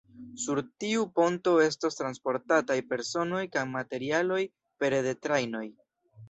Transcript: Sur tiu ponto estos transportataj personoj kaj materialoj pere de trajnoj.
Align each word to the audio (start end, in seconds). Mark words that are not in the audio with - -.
Sur 0.43 0.59
tiu 0.83 1.03
ponto 1.19 1.53
estos 1.65 1.99
transportataj 1.99 2.79
personoj 2.95 3.43
kaj 3.57 3.67
materialoj 3.75 4.41
pere 4.85 5.03
de 5.11 5.15
trajnoj. 5.29 5.65